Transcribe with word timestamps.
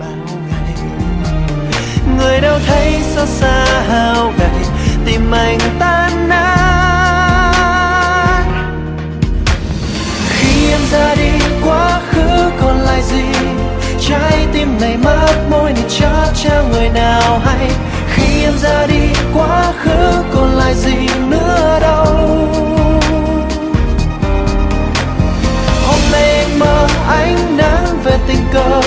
bao 0.00 0.38
ngày. 0.50 0.74
Người 2.18 2.40
đâu 2.40 2.58
thấy 2.66 3.02
xót 3.14 3.28
xa 3.28 3.64
hao 3.88 4.32
gầy 4.38 4.64
tim 5.06 5.30
anh 5.34 5.58
tan 5.78 6.28
nát. 6.28 6.54
Khi 10.28 10.70
em 10.70 10.80
ra 10.92 11.14
đi, 11.14 11.30
quá 11.64 12.00
khứ 12.10 12.50
còn 12.60 12.78
lại 12.78 13.02
gì? 13.02 13.24
Trái 14.08 14.46
tim 14.52 14.78
này 14.80 14.96
mất 14.96 15.34
môi 15.50 15.72
này 15.72 15.84
chắc 15.88 16.30
trao 16.34 16.64
người 16.72 16.88
nào 16.88 17.38
hay? 17.44 17.70
Khi 18.14 18.42
em 18.44 18.58
ra 18.58 18.86
đi, 18.86 19.08
quá 19.34 19.72
khứ 19.82 20.22
còn 20.34 20.54
lại 20.54 20.74
gì 20.74 21.08
nữa 21.28 21.78
đâu? 21.80 22.04
Hôm 25.86 26.00
nay 26.12 26.34
anh 26.38 26.58
mơ 26.58 26.86
ánh 27.08 27.56
nắng 27.56 27.98
về 28.04 28.18
tình 28.26 28.44
cờ 28.52 28.80